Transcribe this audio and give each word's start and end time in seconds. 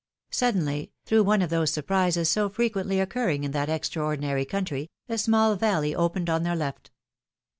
Suddenly, 0.31 0.93
through 1.05 1.25
one 1.25 1.43
of 1.43 1.51
those 1.51 1.71
surprises 1.71 2.27
so 2.27 2.49
frequently 2.49 2.99
occurring 2.99 3.43
in 3.43 3.51
that 3.51 3.69
extraordinary 3.69 4.45
country, 4.45 4.89
a 5.07 5.19
small 5.19 5.55
valley 5.55 5.93
opened 5.93 6.27
on 6.27 6.41
their 6.41 6.55
left. 6.55 6.89